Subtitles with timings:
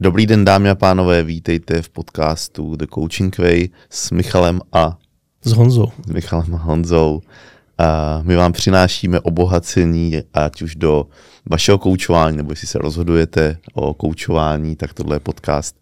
[0.00, 4.98] Dobrý den, dámy a pánové, vítejte v podcastu The Coaching Way s Michalem a
[5.44, 5.92] s Honzou.
[6.06, 7.20] S Michalem a Honzou.
[7.78, 11.06] A my vám přinášíme obohacení, ať už do
[11.50, 15.76] vašeho koučování, nebo jestli se rozhodujete o koučování, tak tohle je podcast,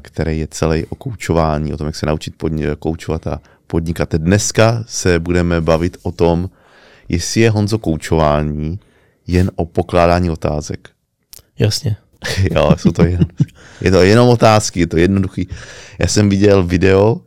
[0.00, 4.14] který je celý o koučování, o tom, jak se naučit podni- koučovat a podnikat.
[4.14, 6.50] Dneska se budeme bavit o tom,
[7.08, 8.78] jestli je Honzo koučování
[9.26, 10.88] jen o pokládání otázek.
[11.58, 11.96] Jasně.
[12.54, 13.26] jo, jsou to jen,
[13.80, 15.48] je to jenom otázky, je to jednoduchý.
[15.98, 17.20] Já jsem viděl video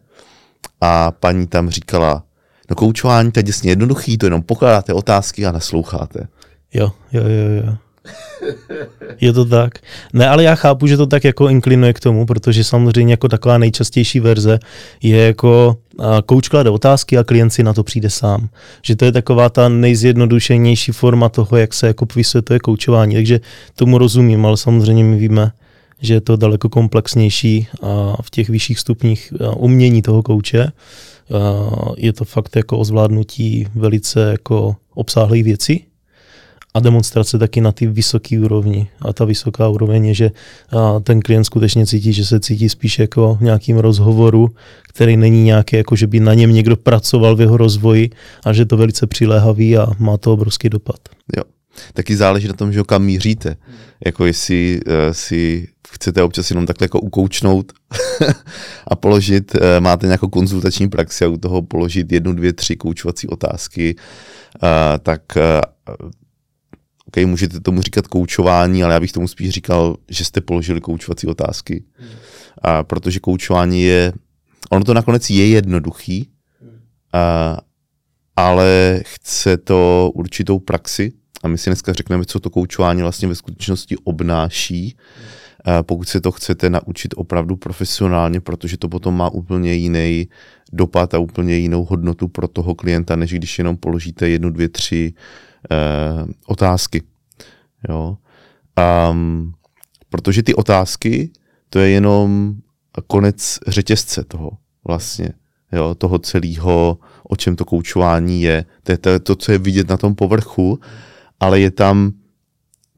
[0.81, 2.23] a paní tam říkala,
[2.69, 6.27] no koučování to je jednoduchý, to jenom pokládáte otázky a nasloucháte.
[6.73, 7.77] Jo, jo, jo, jo.
[9.21, 9.73] Je to tak.
[10.13, 13.57] Ne, ale já chápu, že to tak jako inklinuje k tomu, protože samozřejmě jako taková
[13.57, 14.59] nejčastější verze
[15.03, 15.77] je jako
[16.25, 18.49] kouč klade otázky a klient si na to přijde sám.
[18.81, 23.15] Že to je taková ta nejzjednodušenější forma toho, jak se jako vysvětluje koučování.
[23.15, 23.39] Takže
[23.75, 25.51] tomu rozumím, ale samozřejmě my víme,
[26.01, 30.71] že je to daleko komplexnější a v těch vyšších stupních umění toho kouče.
[31.97, 35.88] Je to fakt jako o zvládnutí velice jako obsáhlých věcí
[36.79, 38.87] a demonstrace taky na ty vysoké úrovni.
[39.01, 40.31] A ta vysoká úroveň je, že
[41.03, 44.49] ten klient skutečně cítí, že se cítí spíš jako v nějakým rozhovoru,
[44.89, 48.09] který není nějaký, jako že by na něm někdo pracoval v jeho rozvoji
[48.45, 50.99] a že to velice přiléhavý a má to obrovský dopad.
[51.37, 51.43] Jo.
[51.93, 53.55] Taky záleží na tom, že kam míříte.
[54.05, 57.73] Jako jestli uh, si chcete občas jenom takhle jako ukoučnout
[58.87, 63.27] a položit, uh, máte nějakou konzultační praxi a u toho položit jednu, dvě, tři koučovací
[63.27, 64.69] otázky, uh,
[65.03, 66.09] tak uh,
[67.09, 71.27] OK, můžete tomu říkat koučování, ale já bych tomu spíš říkal, že jste položili koučovací
[71.27, 71.83] otázky.
[71.93, 72.09] Hmm.
[72.61, 74.13] A protože koučování je,
[74.69, 76.29] ono to nakonec je jednoduchý,
[76.61, 76.79] hmm.
[77.13, 77.57] a,
[78.35, 81.11] ale chce to určitou praxi
[81.43, 84.95] a my si dneska řekneme, co to koučování vlastně ve skutečnosti obnáší,
[85.65, 85.77] hmm.
[85.77, 90.27] a pokud se to chcete naučit opravdu profesionálně, protože to potom má úplně jiný
[90.73, 95.13] dopad a úplně jinou hodnotu pro toho klienta, než když jenom položíte jednu, dvě, tři
[95.71, 97.03] eh, otázky.
[97.89, 98.17] Jo?
[99.11, 99.53] Um,
[100.09, 101.31] protože ty otázky,
[101.69, 102.55] to je jenom
[103.07, 104.51] konec řetězce toho
[104.87, 105.29] vlastně,
[105.71, 108.65] jo, toho celého, o čem to koučování je.
[108.83, 110.79] To je to, to, co je vidět na tom povrchu,
[111.39, 112.11] ale je tam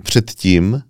[0.03, 0.83] předtím,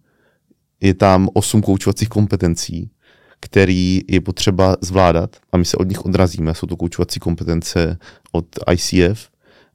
[0.81, 2.91] je tam osm koučovacích kompetencí,
[3.39, 6.53] který je potřeba zvládat a my se od nich odrazíme.
[6.53, 7.97] Jsou to koučovací kompetence
[8.31, 9.29] od ICF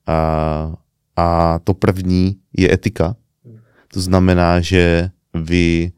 [0.07, 0.75] a
[1.17, 3.17] a to první je etika.
[3.93, 5.93] To znamená, že vy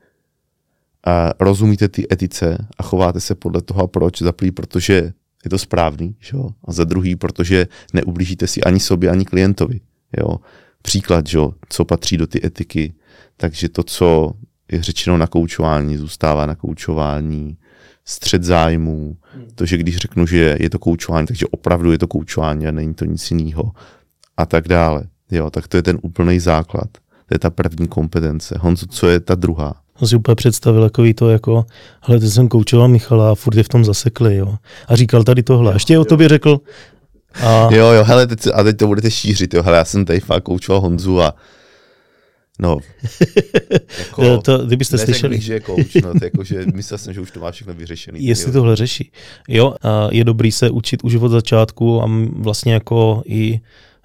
[1.06, 4.22] a rozumíte ty etice a chováte se podle toho, a proč.
[4.22, 5.12] Za prvý, protože
[5.44, 6.50] je to správný, že jo?
[6.64, 9.80] a za druhý, protože neublížíte si ani sobě, ani klientovi.
[10.18, 10.36] Jo?
[10.82, 11.52] Příklad, že jo?
[11.68, 12.94] co patří do ty etiky.
[13.36, 14.32] Takže to, co
[14.72, 17.56] je řečeno na koučování, zůstává na koučování,
[18.04, 19.16] střed zájmů,
[19.54, 22.94] to, že když řeknu, že je to koučování, takže opravdu je to koučování a není
[22.94, 23.72] to nic jiného
[24.38, 25.02] a tak dále.
[25.30, 26.88] Jo, tak to je ten úplný základ.
[27.26, 28.54] To je ta první kompetence.
[28.60, 29.74] Honzo, co je ta druhá?
[30.00, 31.64] On si úplně představil takový to jako,
[32.00, 34.54] hele, teď jsem koučoval Michala a furt je v tom zasekli, jo.
[34.88, 35.72] A říkal tady tohle.
[35.74, 36.60] Ještě o tobě řekl,
[37.34, 37.68] a...
[37.74, 40.42] Jo, jo, hele, teď, a teď to budete šířit, jo, hele, já jsem tady fakt
[40.42, 41.34] koučoval Honzu a
[42.60, 42.78] No,
[43.98, 45.40] jako, to, kdybyste slyšeli.
[45.40, 48.26] že je coach, no, to jako, že myslel jsem, že už to má všechno vyřešený.
[48.26, 49.12] Jestli tohle řeší.
[49.48, 53.60] Jo, a je dobrý se učit už od začátku a vlastně jako i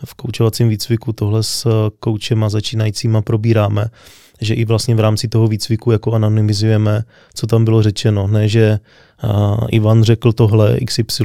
[0.06, 1.68] v koučovacím výcviku tohle s
[2.00, 3.86] koučema začínajícíma probíráme,
[4.42, 7.04] že i vlastně v rámci toho výcviku jako anonymizujeme,
[7.34, 8.28] co tam bylo řečeno.
[8.28, 8.80] Ne, že
[9.24, 11.24] uh, Ivan řekl tohle XY,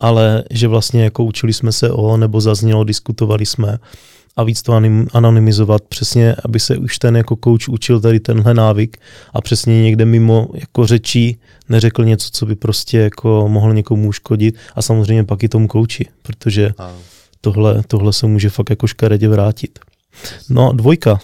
[0.00, 3.78] ale že vlastně jako učili jsme se o, nebo zaznělo, diskutovali jsme.
[4.36, 4.80] A víc to
[5.12, 8.96] anonymizovat, přesně, aby se už ten jako coach učil tady tenhle návyk
[9.34, 11.36] a přesně někde mimo jako řečí
[11.68, 14.56] neřekl něco, co by prostě jako mohl někomu uškodit.
[14.74, 16.72] A samozřejmě pak i tomu kouči, protože
[17.44, 19.78] tohle, tohle se může fakt jako škaredě vrátit.
[20.50, 21.18] No dvojka,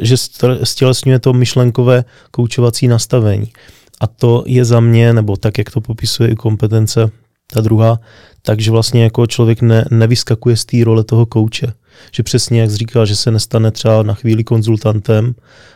[0.00, 0.16] že
[0.62, 3.52] stělesňuje to myšlenkové koučovací nastavení.
[4.00, 7.10] A to je za mě, nebo tak, jak to popisuje i kompetence,
[7.52, 8.00] ta druhá,
[8.42, 11.72] takže vlastně jako člověk ne, nevyskakuje z té role toho kouče.
[12.12, 15.34] Že přesně jak říkal, že se nestane třeba na chvíli konzultantem,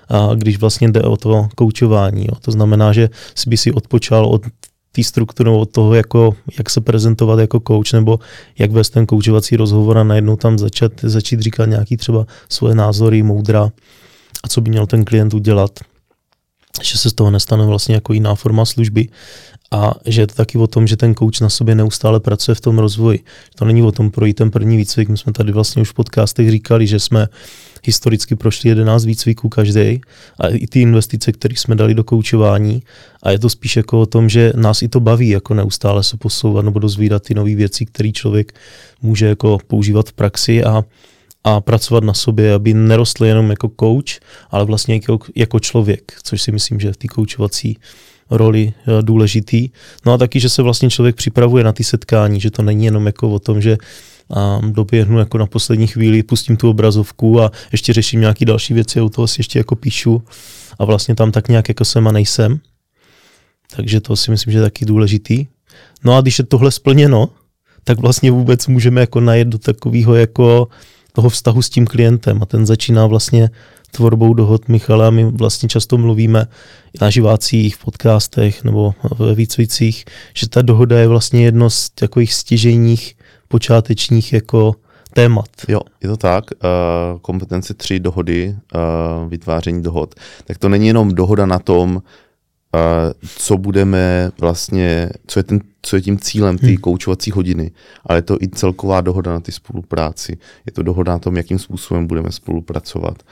[0.08, 2.24] a když vlastně jde o to koučování.
[2.24, 2.34] Jo.
[2.40, 4.42] To znamená, že si by si odpočal od
[4.92, 8.18] té struktury od toho, jako, jak se prezentovat jako coach, nebo
[8.58, 13.22] jak vést ten koučovací rozhovor a najednou tam začat, začít říkat nějaký třeba svoje názory,
[13.22, 13.70] moudra
[14.44, 15.70] a co by měl ten klient udělat.
[16.82, 19.08] že se z toho nestane vlastně jako jiná forma služby
[19.70, 22.60] a že je to taky o tom, že ten coach na sobě neustále pracuje v
[22.60, 23.24] tom rozvoji.
[23.54, 25.08] To není o tom projít ten první výcvik.
[25.08, 27.28] My jsme tady vlastně už v podcastech říkali, že jsme
[27.84, 30.00] historicky prošli 11 výcviků každý
[30.40, 32.82] a i ty investice, které jsme dali do koučování
[33.22, 36.16] a je to spíš jako o tom, že nás i to baví jako neustále se
[36.16, 38.52] posouvat nebo dozvídat ty nové věci, které člověk
[39.02, 40.84] může jako používat v praxi a
[41.44, 44.20] a pracovat na sobě, aby nerostl jenom jako coach,
[44.50, 47.78] ale vlastně jako, jako člověk, což si myslím, že v té koučovací
[48.30, 49.68] roli eh, důležitý.
[50.06, 53.06] No a taky, že se vlastně člověk připravuje na ty setkání, že to není jenom
[53.06, 53.76] jako o tom, že
[54.30, 59.00] a doběhnu jako na poslední chvíli, pustím tu obrazovku a ještě řeším nějaké další věci
[59.00, 60.22] a u toho si ještě jako píšu
[60.78, 62.60] a vlastně tam tak nějak jako jsem a nejsem.
[63.76, 65.46] Takže to si myslím, že je taky důležitý.
[66.04, 67.28] No a když je tohle splněno,
[67.84, 70.68] tak vlastně vůbec můžeme jako najet do takového jako
[71.12, 73.50] toho vztahu s tím klientem a ten začíná vlastně
[73.90, 75.10] tvorbou dohod Michala.
[75.10, 76.46] My vlastně často mluvíme
[77.00, 80.04] na živácích, v podcastech nebo ve výcvicích,
[80.34, 83.14] že ta dohoda je vlastně jedno z takových stěžejních
[83.52, 84.74] počátečních jako
[85.12, 85.48] témat.
[85.68, 86.44] Jo, je to tak.
[86.50, 90.14] Uh, kompetence tři dohody, uh, vytváření dohod.
[90.44, 92.00] Tak to není jenom dohoda na tom, uh,
[93.36, 96.76] co budeme vlastně, co je, ten, co je tím cílem té hmm.
[96.76, 97.70] koučovací hodiny,
[98.06, 100.38] ale je to i celková dohoda na ty spolupráci.
[100.66, 103.22] Je to dohoda na tom, jakým způsobem budeme spolupracovat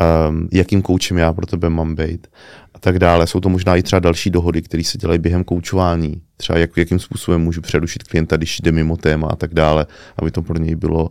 [0.00, 2.26] um, jakým koučem já pro tebe mám být
[2.74, 3.26] a tak dále.
[3.26, 6.22] Jsou to možná i třeba další dohody, které se dělají během koučování.
[6.36, 9.86] Třeba jak, jakým způsobem můžu přerušit klienta, když jde mimo téma a tak dále,
[10.16, 11.10] aby to pro něj bylo, uh,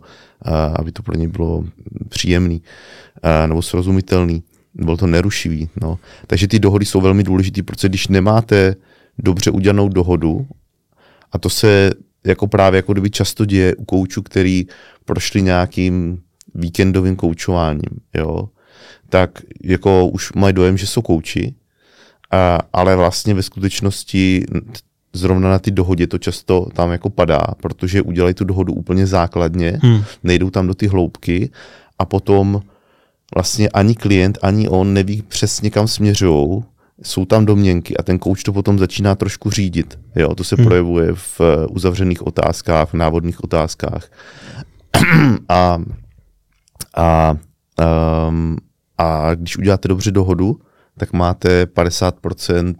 [0.74, 1.64] aby to pro něj bylo
[2.08, 2.62] příjemný
[3.24, 4.42] uh, nebo srozumitelný.
[4.74, 5.68] Bylo to nerušivý.
[5.80, 5.98] No.
[6.26, 8.76] Takže ty dohody jsou velmi důležité, protože když nemáte
[9.18, 10.46] dobře udělanou dohodu,
[11.32, 11.90] a to se
[12.24, 14.66] jako právě jako kdyby často děje u koučů, který
[15.04, 16.20] prošli nějakým
[16.54, 18.48] víkendovým koučováním, jo,
[19.08, 19.30] tak
[19.64, 21.54] jako už mají dojem, že jsou kouči,
[22.30, 24.44] a, ale vlastně ve skutečnosti
[25.12, 29.78] zrovna na ty dohodě to často tam jako padá, protože udělají tu dohodu úplně základně,
[29.82, 30.04] hmm.
[30.24, 31.50] nejdou tam do ty hloubky
[31.98, 32.62] a potom
[33.34, 36.62] vlastně ani klient, ani on neví přesně kam směřují,
[37.02, 39.98] jsou tam domněnky a ten kouč to potom začíná trošku řídit.
[40.16, 40.64] Jo, to se hmm.
[40.64, 41.40] projevuje v
[41.70, 44.10] uzavřených otázkách, v návodných otázkách.
[45.48, 45.78] a,
[46.96, 47.36] a
[48.28, 48.56] um,
[48.98, 50.60] a když uděláte dobře dohodu,
[50.98, 52.74] tak máte 50%,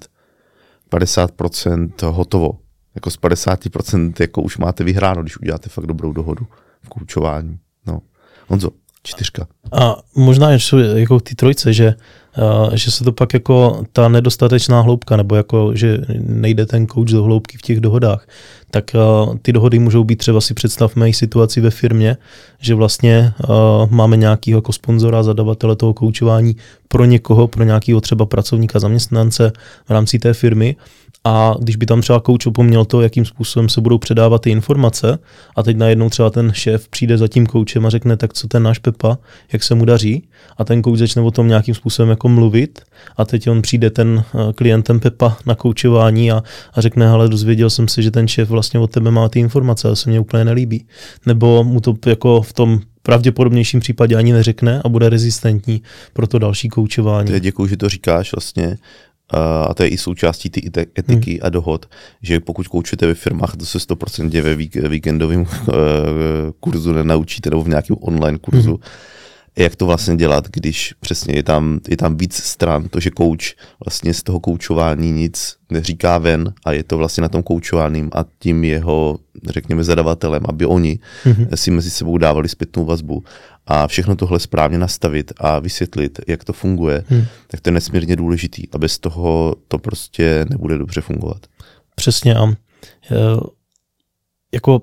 [0.90, 2.58] 50% hotovo.
[2.94, 6.46] Jako z 50% jako už máte vyhráno, když uděláte fakt dobrou dohodu
[6.82, 7.58] v koučování.
[7.86, 8.00] No.
[8.46, 8.70] Honzo,
[9.02, 9.46] čtyřka.
[9.72, 11.94] A možná ještě jako ty trojce, že,
[12.74, 17.22] že se to pak jako ta nedostatečná hloubka, nebo jako, že nejde ten coach do
[17.22, 18.28] hloubky v těch dohodách,
[18.70, 18.90] tak
[19.42, 22.16] ty dohody můžou být třeba si představme i situaci ve firmě,
[22.60, 23.32] že vlastně
[23.90, 26.56] máme nějakého jako sponzora, zadavatele toho koučování
[26.88, 29.52] pro někoho, pro nějakého třeba pracovníka, zaměstnance
[29.86, 30.76] v rámci té firmy
[31.26, 35.18] a když by tam třeba kouč opomněl to, jakým způsobem se budou předávat ty informace
[35.56, 38.62] a teď najednou třeba ten šéf přijde za tím koučem a řekne, tak co ten
[38.62, 39.18] náš Pepa,
[39.52, 42.80] jak se mu daří a ten kouč začne o tom nějakým způsobem jako mluvit
[43.16, 46.42] a teď on přijde ten eh, klientem Pepa na koučování a,
[46.74, 49.88] a řekne, ale dozvěděl jsem se, že ten šéf vlastně od tebe má ty informace,
[49.88, 50.84] ale se mně úplně nelíbí.
[51.26, 55.82] Nebo mu to jako v tom pravděpodobnějším případě ani neřekne a bude rezistentní
[56.12, 57.40] pro to další koučování.
[57.40, 58.76] Děkuji, že to říkáš vlastně
[59.68, 61.40] a to je i součástí ty etiky hmm.
[61.42, 61.86] a dohod,
[62.22, 65.72] že pokud koučujete ve firmách, to se 100% ve víkendovém eh,
[66.60, 68.82] kurzu nenaučíte nebo v nějakém online kurzu, hmm.
[69.56, 73.54] jak to vlastně dělat, když přesně je tam, je tam víc stran, to, že kouč
[73.84, 78.24] vlastně z toho koučování nic neříká ven a je to vlastně na tom koučovaným a
[78.38, 79.18] tím jeho,
[79.48, 81.46] řekněme, zadavatelem, aby oni hmm.
[81.54, 83.24] si mezi sebou dávali zpětnou vazbu
[83.66, 87.24] a všechno tohle správně nastavit a vysvětlit, jak to funguje, hmm.
[87.48, 91.46] tak to je nesmírně důležitý a bez toho to prostě nebude dobře fungovat.
[91.94, 92.54] Přesně a e,
[94.54, 94.82] jako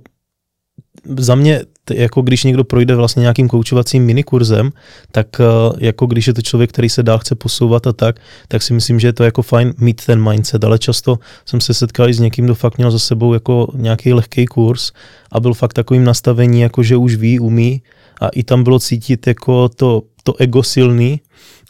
[1.17, 1.61] za mě,
[1.93, 4.71] jako když někdo projde vlastně nějakým koučovacím minikurzem,
[5.11, 5.43] tak e,
[5.85, 8.99] jako když je to člověk, který se dál chce posouvat a tak, tak si myslím,
[8.99, 12.45] že je to jako fajn mít ten mindset, ale často jsem se setkal s někým,
[12.45, 14.91] kdo fakt měl za sebou jako nějaký lehký kurz
[15.31, 17.81] a byl fakt takovým nastavení, jako že už ví, umí
[18.21, 21.21] a i tam bylo cítit jako to, to ego silný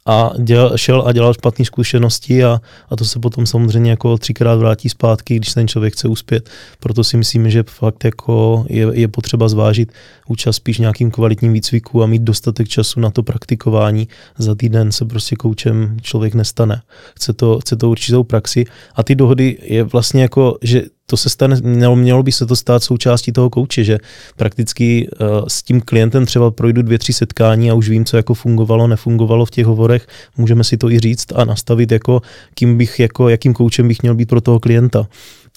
[0.05, 4.55] a děl, šel a dělal špatné zkušenosti a, a to se potom samozřejmě jako třikrát
[4.55, 6.49] vrátí zpátky, když ten člověk chce uspět.
[6.79, 9.91] Proto si myslím, že fakt jako je, je potřeba zvážit
[10.27, 14.07] účast spíš nějakým kvalitním výcviku a mít dostatek času na to praktikování.
[14.37, 16.81] Za týden se prostě koučem člověk nestane.
[17.15, 21.29] Chce to, chce to určitou praxi a ty dohody je vlastně jako, že to se
[21.29, 23.97] stane, mělo, mělo by se to stát součástí toho kouče, že
[24.35, 28.33] prakticky uh, s tím klientem třeba projdu dvě, tři setkání a už vím, co jako
[28.33, 30.07] fungovalo, nefungovalo v těch hovorech,
[30.37, 32.21] můžeme si to i říct a nastavit jako,
[32.53, 35.07] kým bych, jako, jakým koučem bych měl být pro toho klienta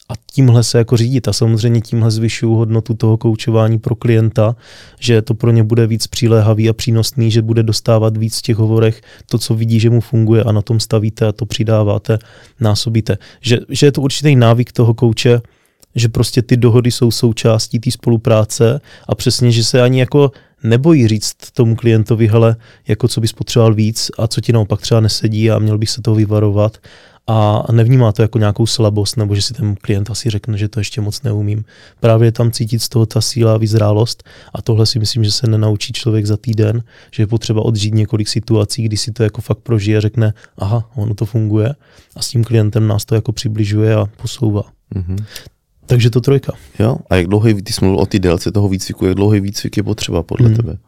[0.09, 4.57] a tímhle se jako řídit a samozřejmě tímhle zvyšuju hodnotu toho koučování pro klienta,
[5.01, 8.57] že to pro ně bude víc přiléhavý a přínosný, že bude dostávat víc v těch
[8.57, 12.19] hovorech to, co vidí, že mu funguje a na tom stavíte a to přidáváte,
[12.61, 13.19] násobíte.
[13.41, 15.41] Že, že je to určitý návyk toho kouče,
[15.95, 20.31] že prostě ty dohody jsou součástí té spolupráce a přesně, že se ani jako
[20.69, 22.57] nebojí říct tomu klientovi, hele,
[22.89, 26.03] jako co bys potřeboval víc a co ti naopak třeba nesedí a měl bych se
[26.03, 26.79] toho vyvarovat
[27.27, 30.81] a nevnímá to jako nějakou slabost, nebo že si ten klient asi řekne, že to
[30.81, 31.65] ještě moc neumím.
[32.01, 35.47] Právě tam cítit z toho ta síla a vyzrálost a tohle si myslím, že se
[35.47, 39.59] nenaučí člověk za týden, že je potřeba odžít několik situací, kdy si to jako fakt
[39.59, 41.75] prožije, řekne, aha, ono to funguje
[42.17, 44.63] a s tím klientem nás to jako přibližuje a posouvá.
[44.95, 45.25] Mm-hmm.
[45.87, 46.53] Takže to trojka.
[46.79, 49.77] Jo, a jak dlouhý, ty jsi mluvil o té délce toho výcviku, jak dlouhý výcvik
[49.77, 50.57] je potřeba podle hmm.
[50.57, 50.79] tebe?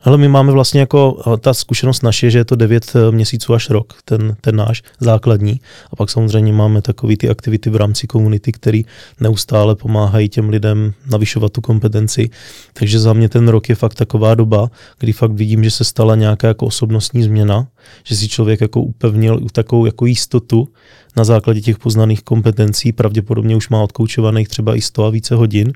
[0.00, 3.70] Ale my máme vlastně jako, ta zkušenost naše, že je to 9 eh, měsíců až
[3.70, 5.60] rok, ten, ten náš základní.
[5.92, 8.80] A pak samozřejmě máme takové ty aktivity v rámci komunity, které
[9.20, 12.30] neustále pomáhají těm lidem navyšovat tu kompetenci.
[12.72, 16.14] Takže za mě ten rok je fakt taková doba, kdy fakt vidím, že se stala
[16.14, 17.66] nějaká jako osobnostní změna,
[18.04, 20.68] že si člověk jako upevnil takovou jako jistotu
[21.16, 25.72] na základě těch poznaných kompetencí, pravděpodobně už má odkoučovaných třeba i 100 a více hodin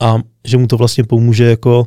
[0.00, 1.86] a že mu to vlastně pomůže jako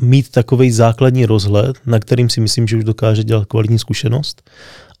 [0.00, 4.50] mít takový základní rozhled, na kterým si myslím, že už dokáže dělat kvalitní zkušenost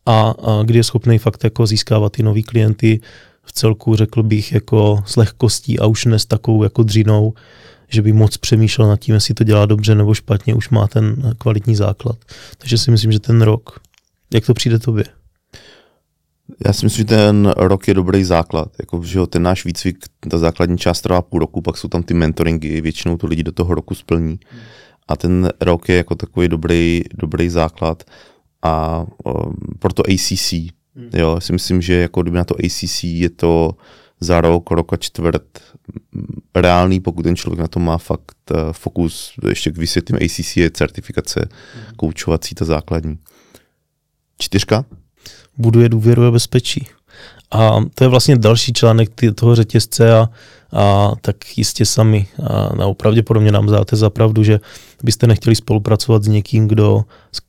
[0.06, 3.00] a, a kdy je schopný fakt jako získávat ty nový klienty
[3.42, 7.34] v celku, řekl bych, jako s lehkostí a už ne s takovou jako dřinou,
[7.88, 11.34] že by moc přemýšlel nad tím, jestli to dělá dobře nebo špatně, už má ten
[11.38, 12.16] kvalitní základ.
[12.58, 13.80] Takže si myslím, že ten rok,
[14.34, 15.04] jak to přijde tobě?
[16.66, 18.68] Já si myslím, že ten rok je dobrý základ.
[18.80, 22.02] Jako, že jo, ten náš výcvik, ta základní část trvá půl roku, pak jsou tam
[22.02, 24.40] ty mentoringy, většinou to lidi do toho roku splní.
[25.08, 28.04] A ten rok je jako takový dobrý, dobrý základ.
[28.62, 30.52] A o, proto ACC,
[31.12, 33.70] jo, já si myslím, že jako kdyby na to ACC je to
[34.20, 35.42] za rok, rok a čtvrt
[36.54, 39.32] reálný, pokud ten člověk na to má fakt uh, fokus.
[39.48, 41.48] Ještě k vysvětlím, ACC je certifikace
[41.96, 43.18] koučovací, ta základní.
[44.38, 44.84] Čtyřka?
[45.58, 46.86] Buduje důvěru a bezpečí.
[47.50, 50.28] A to je vlastně další článek toho řetězce a,
[50.72, 54.60] a tak jistě sami a, a pravděpodobně nám dáte za pravdu, že
[55.02, 57.04] byste nechtěli spolupracovat s někým, kdo,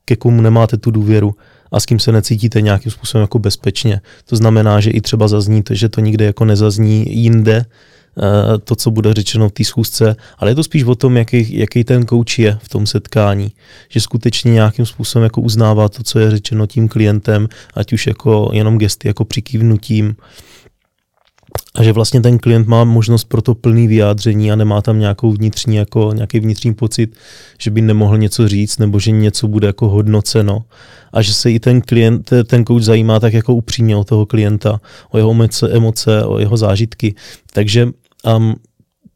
[0.05, 1.35] ke komu nemáte tu důvěru
[1.71, 4.01] a s kým se necítíte nějakým způsobem jako bezpečně.
[4.25, 7.65] To znamená, že i třeba zazníte, že to nikde jako nezazní jinde,
[8.63, 11.83] to, co bude řečeno v té schůzce, ale je to spíš o tom, jaký, jaký
[11.83, 13.51] ten kouč je v tom setkání.
[13.89, 18.49] Že skutečně nějakým způsobem jako uznává to, co je řečeno tím klientem, ať už jako
[18.53, 20.15] jenom gesty, jako přikývnutím,
[21.75, 25.31] a že vlastně ten klient má možnost pro to plný vyjádření a nemá tam nějakou
[25.31, 27.15] vnitřní, jako nějaký vnitřní pocit,
[27.59, 30.63] že by nemohl něco říct nebo že něco bude jako hodnoceno
[31.13, 34.81] a že se i ten klient, ten coach zajímá tak jako upřímně o toho klienta,
[35.11, 35.35] o jeho
[35.71, 37.15] emoce, o jeho zážitky.
[37.53, 37.87] Takže
[38.37, 38.55] um,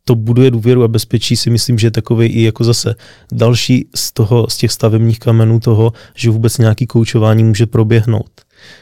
[0.06, 2.96] to buduje důvěru a bezpečí si myslím, že je takový i jako zase
[3.32, 8.32] další z, toho, z těch stavebních kamenů toho, že vůbec nějaký koučování může proběhnout.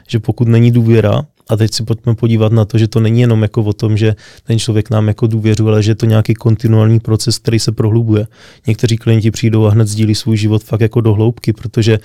[0.07, 3.41] Že pokud není důvěra, a teď si pojďme podívat na to, že to není jenom
[3.41, 6.99] jako o tom, že ten člověk nám jako důvěřuje, ale že je to nějaký kontinuální
[6.99, 8.27] proces, který se prohlubuje.
[8.67, 11.99] Někteří klienti přijdou a hned sdílí svůj život fakt jako do hloubky, protože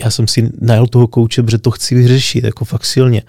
[0.00, 3.22] já jsem si najel toho kouče, protože to chci vyřešit, jako fakt silně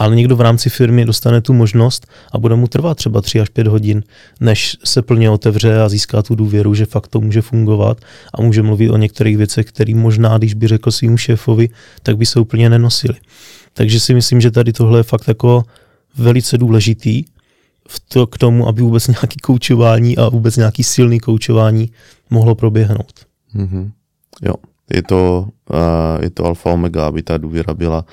[0.00, 3.48] ale někdo v rámci firmy dostane tu možnost a bude mu trvat třeba 3 až
[3.48, 4.02] 5 hodin,
[4.40, 8.00] než se plně otevře a získá tu důvěru, že fakt to může fungovat
[8.34, 11.68] a může mluvit o některých věcech, které možná, když by řekl svým šéfovi,
[12.02, 13.14] tak by se úplně nenosili.
[13.80, 15.62] Takže si myslím, že tady tohle je fakt jako
[16.16, 17.24] velice důležitý
[17.88, 21.90] v to, k tomu, aby vůbec nějaký koučování a vůbec nějaký silný koučování
[22.30, 23.26] mohlo proběhnout.
[23.54, 23.90] Mm-hmm.
[24.42, 24.54] Jo,
[24.94, 28.04] je to, uh, je to alfa omega, aby ta důvěra byla,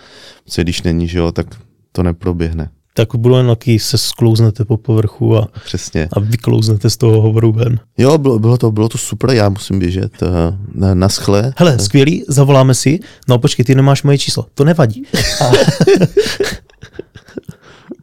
[0.43, 1.47] protože když není, že jo, tak
[1.91, 2.69] to neproběhne.
[2.97, 6.07] Tak budou jen se sklouznete po povrchu a, Přesně.
[6.11, 7.79] a vyklouzněte z toho hovoru ven.
[7.97, 10.29] Jo, bylo, bylo, to, bylo to super, já musím běžet uh,
[10.73, 11.53] na, na schle.
[11.57, 12.99] Hele, skvělý, zavoláme si.
[13.27, 14.45] No počkej, ty nemáš moje číslo.
[14.53, 15.03] To nevadí.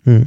[0.06, 0.26] hmm.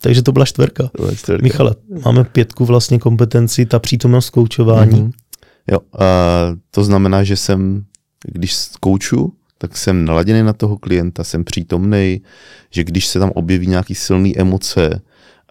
[0.00, 0.90] Takže to byla čtvrka.
[0.96, 1.10] Byla.
[1.42, 1.74] Michale,
[2.04, 5.02] máme pětku vlastně kompetenci, ta přítomnost koučování.
[5.02, 5.12] Mm-hmm.
[5.72, 6.00] Jo, uh,
[6.70, 7.84] to znamená, že jsem,
[8.32, 12.22] když kouču, tak jsem naladěný na toho klienta, jsem přítomný,
[12.70, 15.02] že když se tam objeví nějaký silný emoce,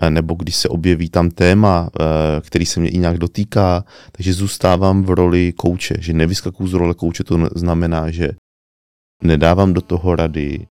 [0.01, 2.03] eh, nebo když se objeví tam téma, eh,
[2.41, 6.93] který se mě i nějak dotýká, takže zůstávám v roli kouče, že nevyskakuju z role
[6.93, 8.29] kouče, to znamená, že
[9.23, 10.67] nedávám do toho rady,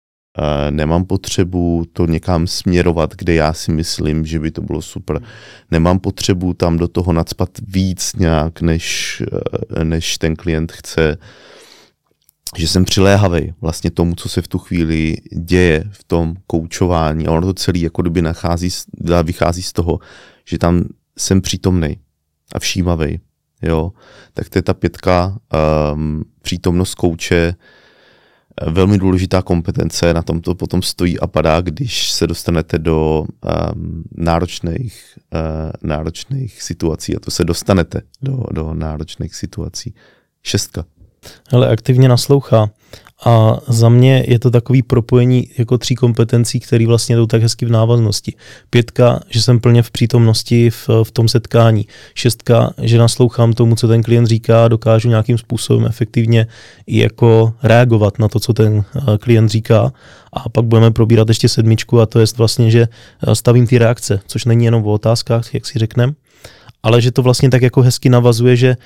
[0.71, 5.23] nemám potřebu to někam směrovat, kde já si myslím, že by to bylo super.
[5.71, 9.23] Nemám potřebu tam do toho nadspat víc nějak, než,
[9.77, 11.17] eh, než ten klient chce.
[12.57, 17.27] Že jsem přiléhavý vlastně tomu, co se v tu chvíli děje v tom koučování.
[17.27, 18.69] A ono to celé jako kdyby nachází,
[19.23, 19.99] vychází z toho,
[20.45, 20.85] že tam
[21.19, 21.99] jsem přítomný
[22.55, 23.21] a všímavý.
[23.63, 23.93] Jo,
[24.33, 25.39] tak to je ta pětka,
[25.95, 27.55] um, přítomnost kouče,
[28.67, 33.25] velmi důležitá kompetence, na tom to potom stojí a padá, když se dostanete do
[33.75, 35.41] um, náročných, uh,
[35.83, 39.95] náročných situací a to se dostanete do, do náročných situací.
[40.43, 40.85] Šestka.
[41.53, 42.71] Ale aktivně naslouchá.
[43.25, 47.67] A za mě je to takový propojení jako tří kompetencí, které vlastně jdou tak hezky
[47.67, 48.35] v návaznosti.
[48.71, 51.87] Pětka, že jsem plně v přítomnosti v, v tom setkání.
[52.15, 56.47] Šestka, že naslouchám tomu, co ten klient říká, dokážu nějakým způsobem efektivně
[56.87, 59.93] i jako reagovat na to, co ten eh, klient říká.
[60.33, 62.89] A pak budeme probírat ještě sedmičku a to je vlastně, že
[63.27, 66.13] eh, stavím ty reakce, což není jenom o otázkách, jak si řekneme,
[66.83, 68.77] ale že to vlastně tak jako hezky navazuje, že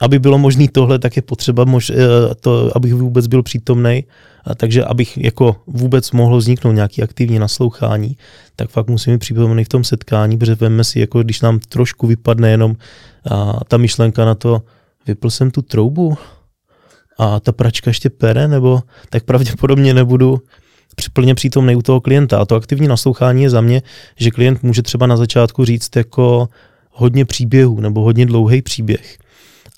[0.00, 1.94] aby bylo možné tohle, tak je potřeba, mož, eh,
[2.40, 4.04] to, abych vůbec byl přítomný.
[4.56, 8.16] Takže abych jako vůbec mohlo vzniknout nějaký aktivní naslouchání,
[8.56, 12.06] tak fakt musím být přítomný v tom setkání, protože veme si, jako když nám trošku
[12.06, 12.76] vypadne jenom
[13.30, 14.62] a, ta myšlenka na to,
[15.06, 16.18] vypl jsem tu troubu
[17.18, 20.42] a ta pračka ještě pere, nebo tak pravděpodobně nebudu
[21.12, 22.38] plně přítomný u toho klienta.
[22.38, 23.82] A to aktivní naslouchání je za mě,
[24.16, 26.48] že klient může třeba na začátku říct jako
[26.90, 29.18] hodně příběhů nebo hodně dlouhý příběh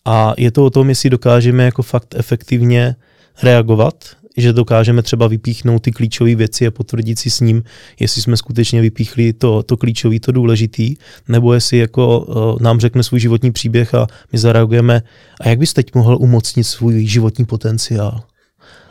[0.04, 2.96] a je to o tom, jestli dokážeme jako fakt efektivně
[3.42, 4.04] reagovat,
[4.36, 7.62] že dokážeme třeba vypíchnout ty klíčové věci a potvrdit si s ním,
[8.00, 10.96] jestli jsme skutečně vypíchli to, to klíčové, to důležitý,
[11.28, 15.02] nebo jestli jako uh, nám řekne svůj životní příběh a my zareagujeme,
[15.40, 18.20] a jak bys teď mohl umocnit svůj životní potenciál?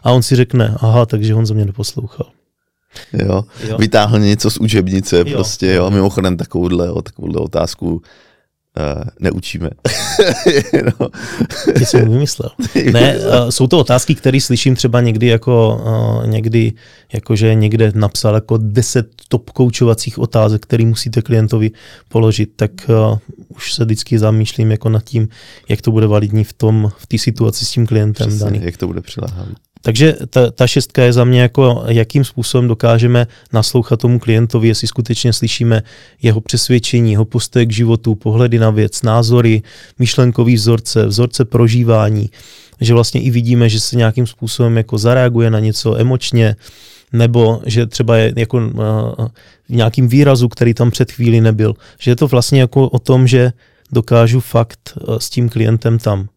[0.04, 2.28] A on si řekne, aha, takže on za mě neposlouchal.
[3.14, 3.78] Jo, jo.
[3.78, 5.26] vytáhl něco z učebnice, jo.
[5.32, 8.02] prostě, jo, mimochodem takovouhle, takovouhle otázku
[8.80, 9.70] Uh, neučíme.
[11.00, 11.10] no.
[11.74, 12.50] Ty jsi vymyslel.
[12.92, 16.74] Ne, uh, jsou to otázky, které slyším třeba někdy jako uh, někdy,
[17.14, 21.72] jakože někde napsal jako deset top koučovacích otázek, které musíte klientovi
[22.10, 23.18] položit, tak uh,
[23.48, 25.28] už se vždycky zamýšlím jako nad tím,
[25.70, 28.60] jak to bude validní v tom, v té situaci s tím klientem Přesně, daný.
[28.64, 29.56] Jak to bude přiláhavý.
[29.82, 34.88] Takže ta, ta šestka je za mě jako, jakým způsobem dokážeme naslouchat tomu klientovi, jestli
[34.88, 35.82] skutečně slyšíme
[36.22, 39.62] jeho přesvědčení, jeho postoje k životu, pohledy na věc, názory,
[40.00, 42.30] myšlenkový vzorce, vzorce prožívání,
[42.82, 46.56] že vlastně i vidíme, že se nějakým způsobem jako zareaguje na něco emočně,
[47.14, 49.28] nebo že třeba je jako uh,
[49.70, 51.74] v nějakým výrazu, který tam před chvíli nebyl.
[52.00, 53.52] Že je to vlastně jako o tom, že
[53.92, 56.28] dokážu fakt uh, s tím klientem tam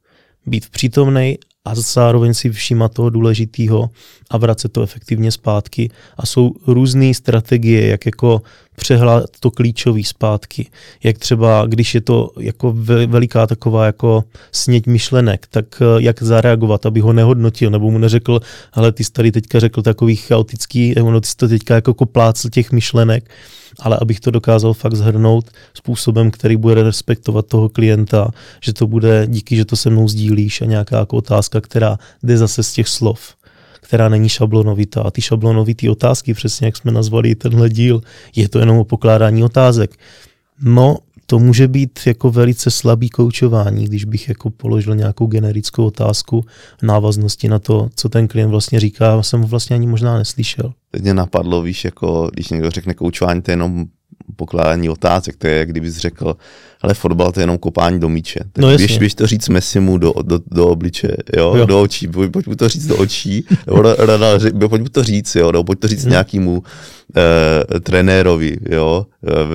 [0.46, 3.90] být přítomný a zároveň si všímat toho důležitého
[4.30, 5.90] a vracet to efektivně zpátky.
[6.16, 8.42] A jsou různé strategie, jak jako
[8.76, 10.70] přehlát to klíčový zpátky.
[11.04, 12.72] Jak třeba, když je to jako
[13.06, 18.40] veliká taková jako sněť myšlenek, tak eh, jak zareagovat, aby ho nehodnotil, nebo mu neřekl,
[18.72, 22.50] ale ty jsi tady teďka řekl takový chaotický, ono ty jsi to teďka jako koplácl
[22.50, 23.30] těch myšlenek,
[23.80, 28.30] ale abych to dokázal fakt zhrnout způsobem, který bude respektovat toho klienta,
[28.60, 32.38] že to bude díky, že to se mnou sdílíš a nějaká jako otázka, která jde
[32.38, 33.34] zase z těch slov
[33.92, 35.02] která není šablonovitá.
[35.02, 38.02] A ty šablonovité otázky, přesně jak jsme nazvali tenhle díl,
[38.36, 39.96] je to jenom o pokládání otázek.
[40.62, 40.96] No,
[41.32, 46.44] to může být jako velice slabý koučování, když bych jako položil nějakou generickou otázku
[46.78, 50.72] v návaznosti na to, co ten klient vlastně říká, jsem ho vlastně ani možná neslyšel.
[50.90, 53.86] Teď mě napadlo, víš, jako když někdo řekne koučování, to je jenom
[54.36, 56.36] pokládání otázek, to je, jak kdybys řekl,
[56.82, 58.40] ale fotbal to je jenom kopání do míče.
[58.52, 61.66] Tak no běž, běž to říct Messimu do, do, do obliče, jo, jo.
[61.66, 63.44] do očí, pojď, mu to říct do očí,
[64.52, 66.10] nebo pojď mu to říct, jo, nebo pojď to říct hmm.
[66.10, 69.06] nějakému uh, trenérovi, jo,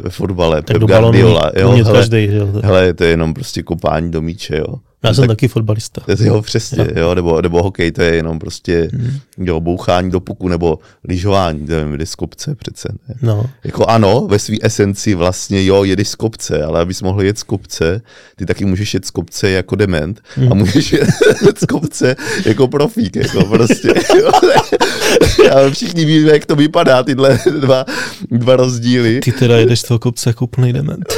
[0.02, 2.48] ve fotbale, Pep Guardiola, jo, hele, každý, jo.
[2.64, 4.76] hele, to je jenom prostě kopání do míče, jo.
[5.08, 6.02] Já jsem tak, taky fotbalista.
[6.20, 7.02] Jo, přesně, jo.
[7.02, 9.20] jo nebo, nebo hokej, to je jenom prostě hmm.
[9.38, 12.90] jo, bouchání do puku, nebo lyžování, to je z kopce přece.
[13.10, 13.16] Ne?
[13.22, 13.50] No.
[13.64, 17.44] Jako ano, ve své esenci vlastně jo, jedeš z kopce, ale abys mohl jet z
[17.44, 18.02] kopce,
[18.36, 20.52] ty taky můžeš jet z kopce jako dement hmm.
[20.52, 21.10] a můžeš jet
[21.58, 22.16] z kopce
[22.46, 23.94] jako profík, jako prostě.
[25.46, 27.86] Já všichni víme, jak to vypadá, tyhle dva,
[28.32, 29.20] dva rozdíly.
[29.20, 31.14] Ty teda jedeš z toho kopce jako úplný dement.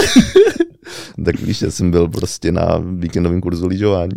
[1.25, 4.11] Tak víš, já jsem byl prostě na víkendovém kurzu lyžování.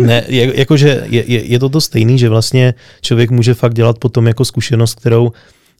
[0.00, 4.26] ne, jakože je, je, je to to stejný, že vlastně člověk může fakt dělat potom
[4.26, 5.32] jako zkušenost, kterou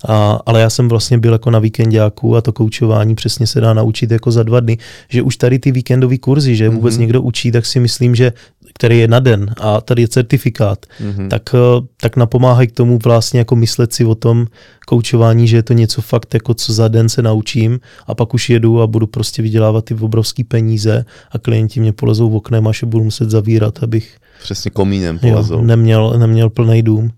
[0.09, 3.75] a, ale já jsem vlastně byl jako na víkendáku a to koučování přesně se dá
[3.75, 7.01] naučit jako za dva dny, že už tady ty víkendové kurzy, že vůbec mm-hmm.
[7.01, 8.33] někdo učí, tak si myslím, že
[8.77, 11.29] který je na den a tady je certifikát, mm-hmm.
[11.29, 14.47] tak, eh, tak napomáhají k tomu vlastně jako myslet si o tom
[14.87, 18.51] koučování, že je to něco fakt jako co za den se naučím a pak už
[18.51, 22.83] jedu a budu prostě vydělávat ty obrovský peníze a klienti mě polezou v oknem, až
[22.83, 25.55] je budu muset zavírat, abych Přesně komínem polezou.
[25.55, 27.11] Jo, neměl, neměl plný dům.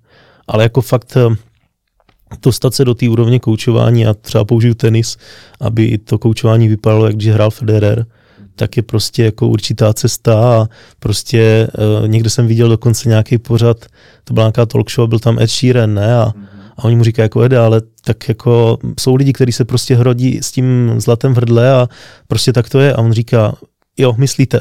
[0.49, 1.37] Ale jako fakt eh,
[2.42, 5.16] dostat se do té úrovně koučování a třeba použiju tenis,
[5.61, 8.07] aby to koučování vypadalo, jak když hrál Federer,
[8.59, 10.66] tak je prostě jako určitá cesta a
[10.99, 11.68] prostě
[12.01, 13.87] uh, někde jsem viděl dokonce nějaký pořad,
[14.25, 16.33] to byla nějaká talk show, byl tam Ed Sheeran, ne, a,
[16.77, 20.38] a oni mu říkají jako Ede, ale tak jako jsou lidi, kteří se prostě hrodí
[20.42, 21.88] s tím zlatem v hrdle a
[22.29, 23.55] prostě tak to je a on říká,
[23.97, 24.61] jo, myslíte,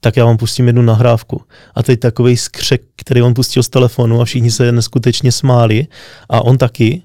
[0.00, 1.42] tak já vám pustím jednu nahrávku.
[1.74, 5.86] A teď takový skřek, který on pustil z telefonu a všichni se neskutečně smáli
[6.28, 7.02] a on taky.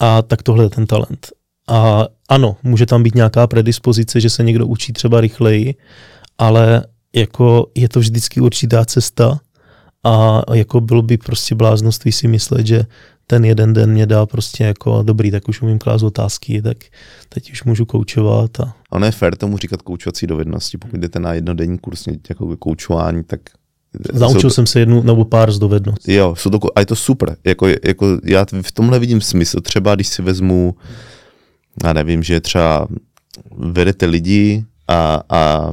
[0.00, 1.28] A tak tohle je ten talent.
[1.68, 5.74] A ano, může tam být nějaká predispozice, že se někdo učí třeba rychleji,
[6.38, 9.40] ale jako je to vždycky určitá cesta
[10.04, 12.84] a jako bylo by prostě bláznoství si myslet, že
[13.26, 16.76] ten jeden den mě dá prostě jako dobrý, tak už umím klást otázky, tak
[17.28, 18.60] teď už můžu koučovat.
[18.60, 18.74] A...
[18.90, 20.78] Ono je fér tomu říkat koučovací dovednosti.
[20.78, 23.40] Pokud jdete na jednodenní kurz jako koučování, tak
[24.12, 26.12] Naučil to, jsem se jednu nebo pár z dovedností.
[26.12, 27.36] Jo, jsou to, a je to super.
[27.44, 29.60] Jako, jako já v tomhle vidím smysl.
[29.60, 30.74] Třeba když si vezmu,
[31.84, 32.88] já nevím, že třeba
[33.56, 35.72] vedete lidi a, a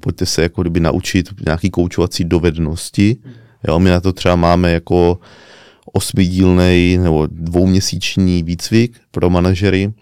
[0.00, 3.16] pojďte se jako kdyby naučit nějaký koučovací dovednosti.
[3.68, 5.18] Jo, my na to třeba máme jako
[5.92, 9.92] osmidílný nebo dvouměsíční výcvik pro manažery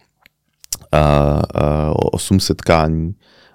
[0.92, 0.98] a,
[1.54, 3.14] a osm setkání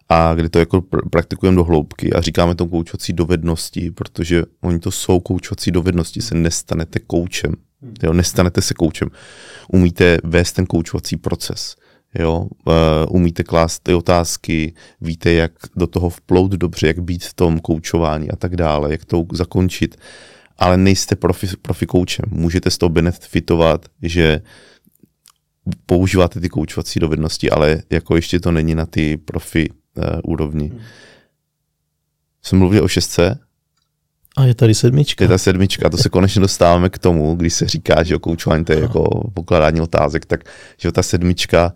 [0.10, 4.80] a kdy to jako pr- praktikujeme do hloubky a říkáme to koučovací dovednosti, protože oni
[4.80, 7.54] to jsou koučovací dovednosti, se nestanete koučem,
[8.04, 9.10] jo, nestanete se koučem.
[9.74, 11.76] Umíte vést ten koučovací proces,
[12.20, 12.74] jo, uh,
[13.10, 18.32] umíte klást ty otázky, víte, jak do toho vplout dobře, jak být v tom koučování
[18.32, 19.98] a tak dále, jak to zakončit
[20.58, 22.26] ale nejste profi, profi koučem.
[22.30, 24.42] Můžete z toho benefitovat, že
[25.86, 30.68] používáte ty koučovací dovednosti, ale jako ještě to není na ty profi uh, úrovni.
[30.68, 30.80] Hmm.
[32.42, 33.40] Jsem mluvil o šestce,
[34.36, 35.24] a je tady sedmička.
[35.24, 38.66] Je ta sedmička, to se konečně dostáváme k tomu, když se říká, že o koučování
[38.66, 40.44] to je jako pokládání otázek, tak
[40.78, 41.74] že ta sedmička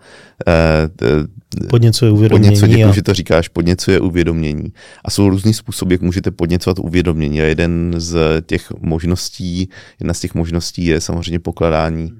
[0.47, 2.47] eh, podněcuje uvědomění.
[2.47, 2.93] Podněcuje, děkuji, a...
[2.93, 4.73] že to říkáš, podněcuje uvědomění.
[5.05, 7.41] A jsou různý způsoby, jak můžete podněcovat uvědomění.
[7.41, 9.69] A jeden z těch možností,
[9.99, 12.11] jedna z těch možností je samozřejmě pokladání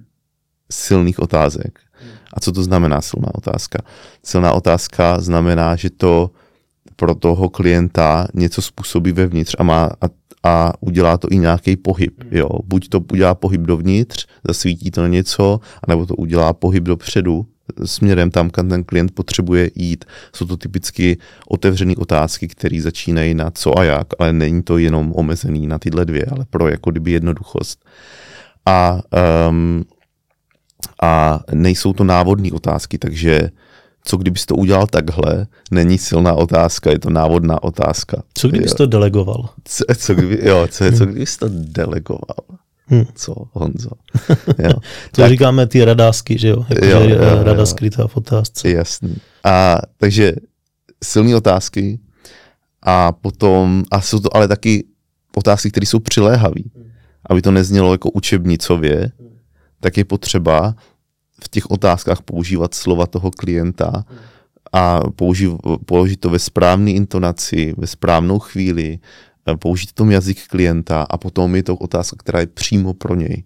[0.71, 1.79] silných otázek.
[2.33, 3.79] A co to znamená silná otázka?
[4.23, 6.31] Silná otázka znamená, že to
[6.99, 10.09] pro toho klienta něco způsobí vevnitř a má a
[10.43, 12.23] a udělá to i nějaký pohyb.
[12.23, 12.37] Hmm.
[12.37, 12.49] Jo.
[12.65, 17.45] Buď to udělá pohyb dovnitř, zasvítí to na něco, anebo to udělá pohyb dopředu,
[17.85, 20.05] směrem tam, kam ten klient potřebuje jít.
[20.35, 25.11] Jsou to typicky otevřené otázky, které začínají na co a jak, ale není to jenom
[25.15, 27.85] omezený na tyhle dvě, ale pro jako kdyby jednoduchost.
[28.65, 29.01] A,
[29.49, 29.85] um,
[31.01, 33.49] a nejsou to návodné otázky, takže
[34.09, 38.23] co kdybys to udělal takhle, není silná otázka, je to návodná otázka.
[38.33, 38.77] Co kdybys jo.
[38.77, 39.49] to delegoval?
[39.63, 42.37] Co, co, kdyby, jo, co, co kdybys to delegoval?
[42.85, 43.05] Hmm.
[43.15, 43.89] Co, Honzo?
[44.59, 44.73] Jo.
[45.11, 46.65] to tak, říkáme ty radásky, že jo?
[46.69, 47.65] Jako, jo, že jo rada jo.
[47.65, 48.69] skrytá v otázce.
[48.69, 49.15] Jasný.
[49.43, 50.33] A takže
[51.03, 51.99] silné otázky
[52.81, 54.85] a potom, a jsou to ale taky
[55.35, 56.61] otázky, které jsou přiléhavé.
[57.29, 59.11] Aby to neznělo jako učebnicově,
[59.79, 60.75] tak je potřeba
[61.43, 64.05] v těch otázkách používat slova toho klienta
[64.73, 68.99] a použi- položit to ve správné intonaci, ve správnou chvíli,
[69.47, 73.15] eh, použít v tom jazyk klienta a potom je to otázka, která je přímo pro
[73.15, 73.43] něj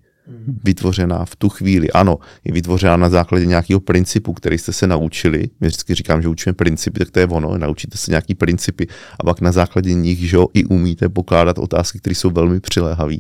[0.64, 1.92] vytvořená v tu chvíli.
[1.92, 5.50] Ano, je vytvořená na základě nějakého principu, který jste se naučili.
[5.62, 7.58] My vždycky říkám, že učíme principy, tak to je ono.
[7.58, 8.88] Naučíte se nějaký principy
[9.20, 13.16] a pak na základě nich, že jo, i umíte pokládat otázky, které jsou velmi přiléhavé.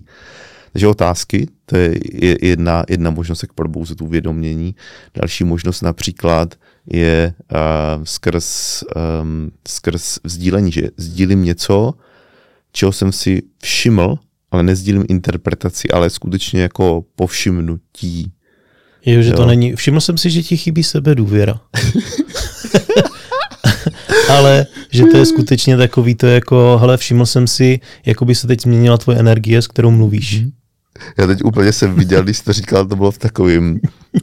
[0.73, 1.99] Takže otázky, to je
[2.41, 4.75] jedna, jedna možnost, jak probouzet uvědomění.
[5.15, 6.55] Další možnost například
[6.93, 7.57] je uh,
[8.03, 8.83] skrz,
[9.21, 11.93] um, skrz sdílení, že sdílím něco,
[12.71, 14.15] čeho jsem si všiml,
[14.51, 18.31] ale nezdílím interpretaci, ale skutečně jako povšimnutí.
[19.05, 19.35] Jo, že jo.
[19.35, 19.75] to není.
[19.75, 21.59] Všiml jsem si, že ti chybí sebe důvěra.
[24.29, 28.47] ale že to je skutečně takový to jako, hele, všiml jsem si, jako by se
[28.47, 30.39] teď změnila tvoje energie, s kterou mluvíš.
[30.39, 30.51] Mm.
[31.17, 33.79] Já teď úplně jsem viděl, když jsi to říkal, to bylo v takovým,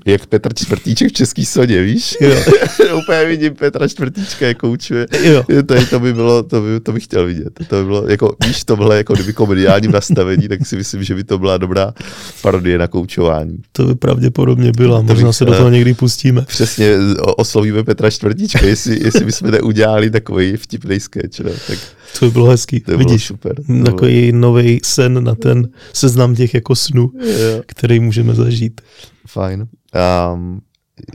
[0.07, 2.17] Jak Petr Čtvrtíček v Český soně, víš?
[2.21, 2.37] Jo.
[3.03, 5.07] Úplně vidím Petra Čtvrtíčka, jak koučuje.
[5.23, 5.45] Jo.
[5.67, 7.53] To, to by bylo, to, by, to bych chtěl vidět.
[7.69, 11.25] To by bylo, jako, víš, tohle jako kdyby komediálním nastavení, tak si myslím, že by
[11.25, 11.95] to byla dobrá
[12.43, 13.59] parodie na koučování.
[13.73, 16.43] To by pravděpodobně byla, To možná bych, se do eh, toho někdy pustíme.
[16.43, 16.95] Přesně
[17.37, 21.79] oslovíme Petra Čtvrtíčka, jestli, jestli bychom neudělali takový vtipný sketch, no, tak
[22.19, 22.81] To by bylo hezký.
[22.81, 23.57] to by bylo Vidíš, super.
[23.57, 27.63] To bylo- takový nový sen na ten seznam těch jako snů, Jo.
[27.67, 28.81] který můžeme zažít.
[29.27, 29.67] Fajn.
[30.35, 30.61] Um,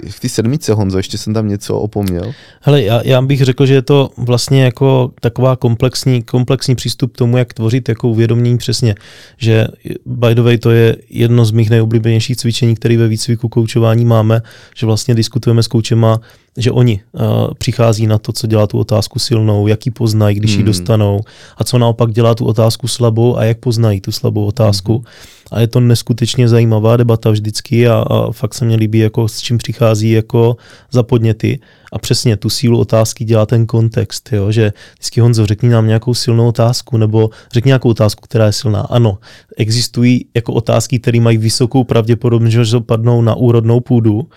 [0.09, 2.33] v té sedmice, Honzo, ještě jsem tam něco opomněl.
[2.61, 7.17] Hele, já, já bych řekl, že je to vlastně jako taková komplexní, komplexní přístup k
[7.17, 8.95] tomu, jak tvořit jako uvědomění přesně,
[9.37, 9.67] že
[10.05, 14.41] by the way to je jedno z mých nejoblíbenějších cvičení, které ve výcviku koučování máme,
[14.75, 16.19] že vlastně diskutujeme s koučema,
[16.57, 17.21] že oni uh,
[17.57, 20.65] přichází na to, co dělá tu otázku silnou, jak ji poznají, když ji Hmm.
[20.65, 21.21] dostanou
[21.57, 25.03] a co naopak dělá tu otázku slabou a jak poznají tu slabou otázku.
[25.51, 29.41] A je to neskutečně zajímavá debata vždycky a, a fakt se mně líbí, jako s
[29.41, 30.57] čím přichází jako
[30.91, 31.59] za podněty.
[31.91, 34.51] A přesně tu sílu otázky dělá ten kontext, jo?
[34.51, 38.81] že vždycky Honzo, řekni nám nějakou silnou otázku, nebo řekni nějakou otázku, která je silná.
[38.81, 39.17] Ano,
[39.57, 44.27] existují jako otázky, které mají vysokou pravděpodobnost, že padnou na úrodnou půdu,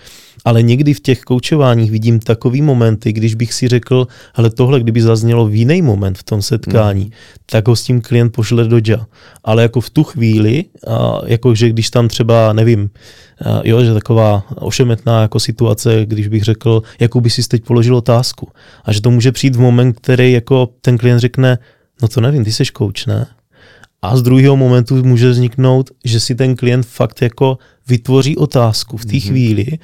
[0.44, 5.02] ale někdy v těch koučováních vidím takový momenty, když bych si řekl, hele, tohle, kdyby
[5.02, 7.10] zaznělo v jiný moment v tom setkání, mm.
[7.46, 9.06] tak ho s tím klient pošle do dža.
[9.44, 12.90] Ale jako v tu chvíli, a jako že když tam třeba, nevím,
[13.64, 18.48] jo, že taková ošemetná jako situace, když bych řekl, jakou by si teď položil otázku.
[18.84, 21.58] A že to může přijít v moment, který jako ten klient řekne,
[22.02, 23.26] no to nevím, ty jsi kouč, ne?
[24.02, 29.04] A z druhého momentu může vzniknout, že si ten klient fakt jako vytvoří otázku v
[29.04, 29.28] té mm-hmm.
[29.28, 29.78] chvíli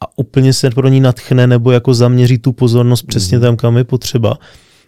[0.00, 3.46] a úplně se pro ní natchne nebo jako zaměří tu pozornost přesně Mhm.
[3.46, 4.38] tam, kam je potřeba.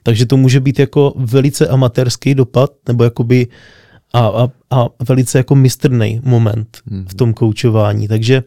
[0.03, 3.47] Takže to může být jako velice amatérský dopad nebo jakoby
[4.13, 7.07] a, a, a velice jako mistrný moment Mhm.
[7.09, 8.09] v tom koučování.
[8.09, 8.43] Takže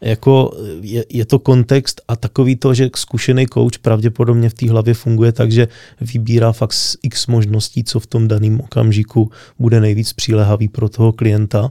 [0.00, 4.94] jako je, je to kontext a takový to, že zkušený coach pravděpodobně v té hlavě
[4.94, 5.68] funguje tak, že
[6.00, 11.12] vybírá fakt z x možností, co v tom daném okamžiku bude nejvíc přílehavý pro toho
[11.12, 11.70] klienta.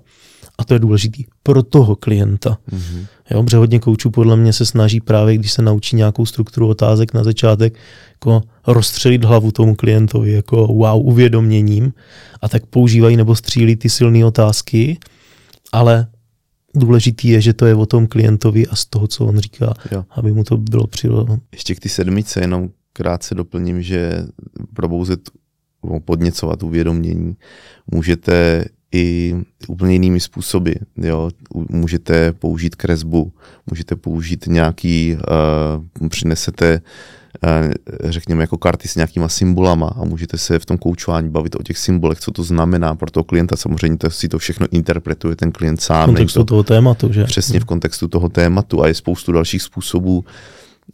[0.57, 2.57] A to je důležitý pro toho klienta.
[2.71, 3.05] Mm-hmm.
[3.31, 7.13] Jo, protože hodně koučů podle mě se snaží právě, když se naučí nějakou strukturu otázek
[7.13, 7.75] na začátek,
[8.11, 11.93] jako rozstřelit hlavu tomu klientovi, jako wow, uvědoměním
[12.41, 14.97] a tak používají nebo střílí ty silné otázky,
[15.71, 16.07] ale
[16.75, 20.05] důležitý je, že to je o tom klientovi a z toho, co on říká, Jo.
[20.09, 21.27] aby mu to bylo přilo.
[21.51, 24.25] Ještě k ty sedmice jenom krátce doplním, že
[24.73, 25.29] probouzet,
[26.05, 27.35] podněcovat uvědomění
[27.91, 29.35] můžete i
[29.67, 30.71] úplně jinými způsoby.
[30.97, 31.29] Jo?
[31.69, 33.31] Můžete použít kresbu,
[33.71, 35.17] můžete použít nějaký,
[36.01, 36.81] uh, přinesete
[37.43, 37.71] uh,
[38.11, 41.77] řekněme jako karty s nějakýma symbolama a můžete se v tom koučování bavit o těch
[41.77, 43.55] symbolech, co to znamená pro toho klienta.
[43.55, 46.07] Samozřejmě to si to všechno interpretuje ten klient V sám.
[46.07, 47.23] není kontextu to- toho tématu, že?
[47.23, 50.25] Přesně v kontextu toho tématu a je spoustu dalších způsobů.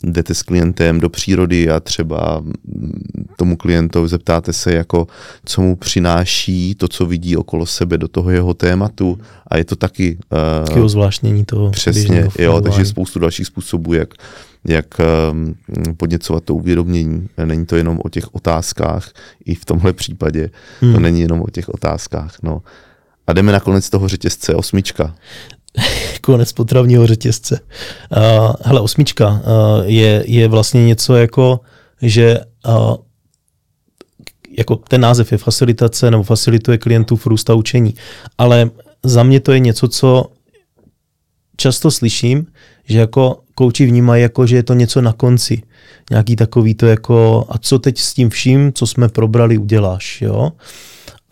[0.03, 3.01] Jdete s klientem do přírody a třeba mm,
[3.37, 5.07] tomu klientovi zeptáte se, jako,
[5.45, 9.75] co mu přináší to, co vidí okolo sebe do toho jeho tématu a je to
[9.75, 10.17] taky
[10.61, 11.71] uh, Taky ozvláštnění toho.
[11.71, 14.13] Přesně, jo, takže je spoustu dalších způsobů, jak,
[14.67, 14.85] jak
[15.31, 15.55] um,
[15.97, 17.29] podněcovat to uvědomění.
[17.45, 19.11] Není to jenom o těch otázkách,
[19.45, 20.49] i v tomhle případě
[20.81, 20.93] hmm.
[20.93, 22.37] to není jenom o těch otázkách.
[22.43, 22.61] No.
[23.27, 25.15] A jdeme na konec toho řetězce osmička.
[26.21, 27.59] konec potravního řetězce.
[28.17, 29.39] Uh, hele, osmička uh,
[29.85, 31.59] je, je vlastně něco jako,
[32.01, 32.95] že uh,
[34.57, 37.95] jako ten název je facilitace nebo facilituje klientů v růst a učení,
[38.37, 38.69] ale
[39.03, 40.25] za mě to je něco, co
[41.57, 42.45] často slyším,
[42.85, 45.61] že jako kouči vnímají jako, že je to něco na konci.
[46.09, 50.51] Nějaký takový to jako, a co teď s tím vším, co jsme probrali, uděláš, jo?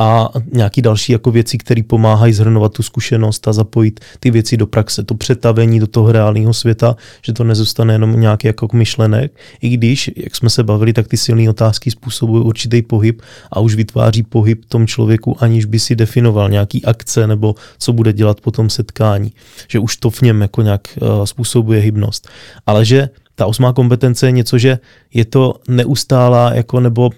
[0.01, 4.67] A nějaký další jako věci, které pomáhají zhrnovat tu zkušenost a zapojit ty věci do
[4.67, 9.69] praxe, to přetavení do toho reálného světa, že to nezůstane jenom nějaký jako myšlenek, i
[9.69, 14.23] když, jak jsme se bavili, tak ty silné otázky způsobují určitý pohyb a už vytváří
[14.23, 18.69] pohyb tom člověku, aniž by si definoval nějaký akce nebo co bude dělat po tom
[18.69, 19.33] setkání,
[19.67, 22.27] že už to v něm jako nějak uh, způsobuje hybnost.
[22.65, 24.79] Ale že ta osmá kompetence je něco, že
[25.13, 27.09] je to neustálá jako nebo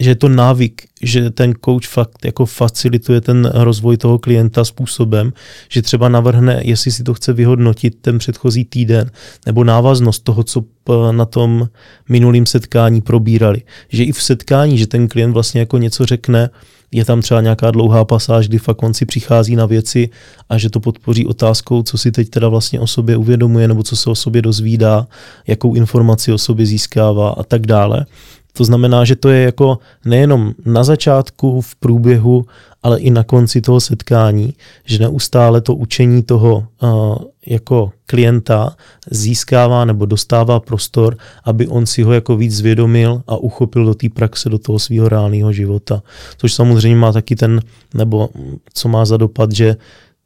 [0.00, 5.32] že je to návyk, že ten coach fakt jako facilituje ten rozvoj toho klienta způsobem,
[5.68, 9.10] že třeba navrhne, jestli si to chce vyhodnotit ten předchozí týden,
[9.46, 11.68] nebo návaznost toho, co p- na tom
[12.08, 13.62] minulým setkání probírali.
[13.88, 16.50] Že i v setkání, že ten klient vlastně jako něco řekne,
[16.92, 20.10] je tam třeba nějaká dlouhá pasáž, kdy fakt on si přichází na věci
[20.48, 23.96] a že to podpoří otázkou, co si teď teda vlastně o sobě uvědomuje, nebo co
[23.96, 25.06] se o sobě dozvídá,
[25.46, 28.06] jakou informaci o sobě získává a tak dále
[28.52, 32.44] To znamená, že to je jako nejenom na začátku, v průběhu,
[32.82, 38.76] ale i na konci toho setkání, že neustále to učení toho uh, jako klienta
[39.10, 44.08] získává nebo dostává prostor, aby on si ho jako víc zvědomil a uchopil do té
[44.08, 46.02] praxe, do toho svého reálného života.
[46.36, 47.60] Což samozřejmě má taky ten,
[47.94, 48.28] nebo
[48.74, 49.76] co má za dopad, že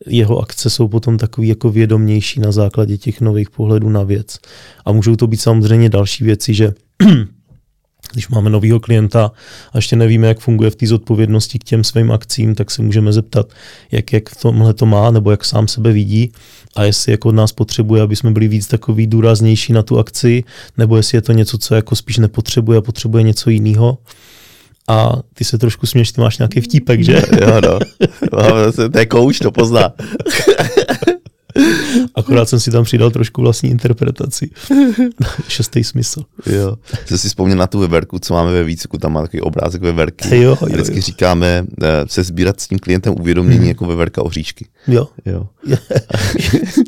[0.07, 4.39] jeho akce jsou potom takový jako vědomější na základě těch nových pohledů na věc.
[4.85, 6.75] A můžou to být samozřejmě další věci, že
[8.13, 9.33] když máme nového klienta
[9.73, 13.13] a ještě nevíme, jak funguje v té zodpovědnosti k těm svým akcím, tak se můžeme
[13.13, 13.53] zeptat,
[13.93, 16.33] jak, jak v tomhle to má, nebo jak sám sebe vidí
[16.77, 20.45] a jestli jako od nás potřebuje, aby jsme byli víc takový důraznější na tu akci,
[20.79, 23.99] nebo jestli je to něco, co jako spíš nepotřebuje a potřebuje něco jiného.
[24.89, 27.23] A ty se trošku směš, ty máš nějaký vtípek, že?
[27.41, 27.79] Jo, no.
[28.93, 29.93] to je kouč, to pozná.
[32.27, 34.51] Akorát jsem si tam přidal trošku vlastní interpretaci.
[35.49, 36.23] Šestý smysl.
[36.47, 36.77] Jo.
[37.07, 40.37] Jsem si vzpomněl na tu veverku, co máme ve výcviku, tam má takový obrázek veverky.
[40.37, 41.03] Jo, jo, a vždycky jo.
[41.03, 43.69] říkáme, eh, se sbírat s tím klientem uvědomění hmm.
[43.69, 44.67] jako veverka oříšky.
[44.89, 45.09] Jo.
[45.27, 45.49] jo.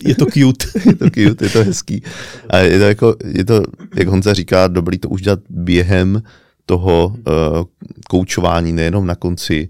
[0.05, 0.67] je to cute.
[0.87, 2.03] je to cute, je to hezký.
[2.51, 3.63] A je to jako, je to,
[3.95, 6.23] jak Honza říká, dobrý to už dělat během
[6.69, 7.15] toho uh,
[8.09, 9.69] koučování, nejenom na konci,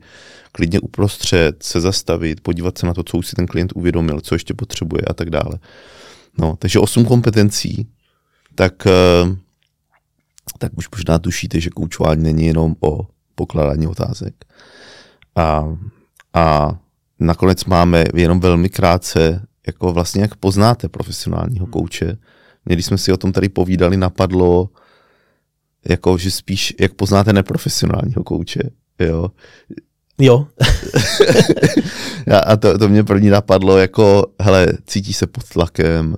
[0.53, 4.35] klidně uprostřed, se zastavit, podívat se na to, co už si ten klient uvědomil, co
[4.35, 5.59] ještě potřebuje a tak dále.
[6.39, 7.87] No, takže osm kompetencí,
[8.55, 9.37] tak, uh,
[10.59, 14.35] tak už možná tušíte, že koučování není jenom o pokládání otázek.
[15.37, 15.77] A,
[16.35, 16.79] a
[17.21, 22.19] nakonec máme jenom velmi krátce, jako vlastně jak poznáte profesionálního kouče.
[22.65, 24.69] Když jsme si o tom tady povídali, napadlo,
[25.89, 28.61] jako, že spíš, jak poznáte neprofesionálního kouče,
[28.99, 29.31] jo.
[30.21, 30.47] Jo.
[32.45, 36.17] a to, to mě první napadlo, jako, hele, cítíš se pod tlakem,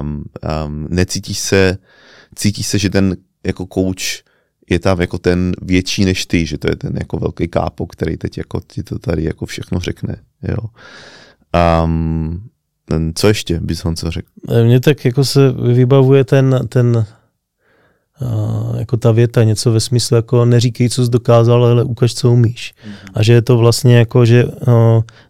[0.00, 0.24] um,
[0.66, 1.78] um, necítíš se,
[2.34, 4.22] cítíš se, že ten jako kouč
[4.70, 8.16] je tam jako ten větší než ty, že to je ten jako velký kápo, který
[8.16, 10.58] teď jako ti to tady jako všechno řekne, jo.
[11.84, 12.48] Um,
[13.14, 14.28] co ještě bys co řekl?
[14.64, 17.06] Mně tak jako se vybavuje ten, ten
[18.20, 22.32] Uh, jako ta věta, něco ve smyslu jako neříkej, co jsi dokázal, ale ukaž, co
[22.32, 22.74] umíš.
[22.74, 23.10] Mm-hmm.
[23.14, 24.52] A že je to vlastně jako, že uh,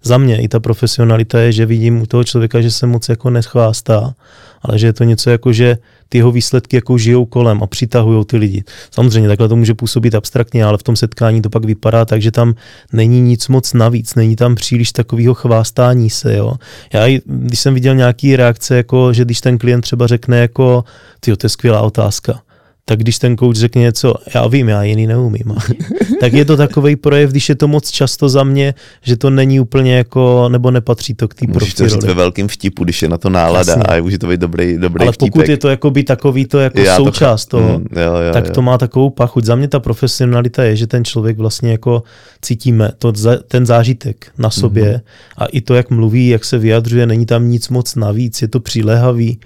[0.03, 3.31] za mě i ta profesionalita je, že vidím u toho člověka, že se moc jako
[3.31, 4.14] neschvástá,
[4.62, 8.25] ale že je to něco jako, že ty jeho výsledky jako žijou kolem a přitahují
[8.25, 8.64] ty lidi.
[8.90, 12.31] Samozřejmě takhle to může působit abstraktně, ale v tom setkání to pak vypadá tak, že
[12.31, 12.55] tam
[12.92, 16.37] není nic moc navíc, není tam příliš takového chvástání se.
[16.37, 16.55] Jo.
[16.92, 20.85] Já, když jsem viděl nějaký reakce, jako, že když ten klient třeba řekne jako,
[21.20, 22.40] ty to je skvělá otázka,
[22.88, 25.55] tak když ten coach řekne něco, já vím, já jiný neumím,
[26.20, 29.61] tak je to takový projev, když je to moc často za mě, že to není
[29.61, 33.09] úplně jako, nebo nepatří to k té Můžeš to říct ve velkém vtipu, když je
[33.09, 33.83] na to nálada Jasně.
[33.83, 35.33] a může to být dobrý, dobrý Ale vtípek.
[35.33, 38.33] pokud je to jako by takový to jako já součást to, toho, mm, jo, jo,
[38.33, 38.53] tak jo.
[38.53, 39.44] to má takovou pachuť.
[39.44, 42.03] Za mě ta profesionalita je, že ten člověk vlastně jako
[42.42, 43.12] cítíme to,
[43.49, 45.35] ten zážitek na sobě mm-hmm.
[45.38, 48.61] a i to, jak mluví, jak se vyjadřuje, není tam nic moc navíc, je to
[48.61, 49.38] přilehavý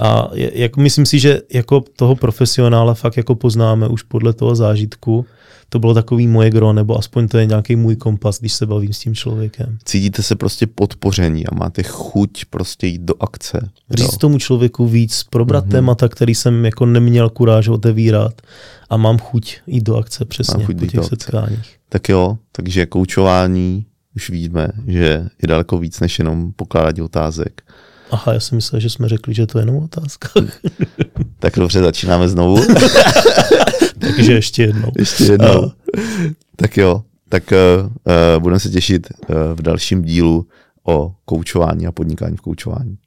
[0.00, 5.26] a jak, myslím si, že jako toho profesionála fakt jako poznáme už podle toho zážitku.
[5.68, 8.92] To bylo takový moje gro, nebo aspoň to je nějaký můj kompas, když se bavím
[8.92, 9.78] s tím člověkem.
[9.84, 13.70] Cítíte se prostě podpoření a máte chuť prostě jít do akce.
[13.90, 14.18] Říct jo.
[14.18, 15.70] tomu člověku víc, probrat mm-hmm.
[15.70, 18.42] témata, který jsem jako neměl kuráž otevírat
[18.90, 21.76] a mám chuť jít do akce přesně chuť po těch setkáních.
[21.88, 27.62] Tak jo, takže koučování už víme, že je daleko víc než jenom pokládání otázek
[28.10, 30.28] Aha, já jsem myslel, že jsme řekli, že to je jenom otázka.
[31.38, 32.56] tak dobře, začínáme znovu.
[33.98, 34.92] Takže ještě jednou.
[34.98, 35.62] Ještě jednou.
[35.62, 35.70] Uh.
[36.56, 40.46] Tak jo, tak uh, uh, budeme se těšit uh, v dalším dílu
[40.86, 42.98] o koučování a podnikání v koučování.